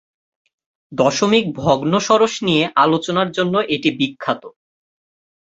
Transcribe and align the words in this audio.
দশমিক 0.91 1.45
ভগ্নম্বরশ 1.59 2.33
নিয়ে 2.47 2.63
আলোচনার 2.83 3.29
জন্য 3.37 3.55
এটি 3.75 3.89
বিখ্যাত। 3.99 4.43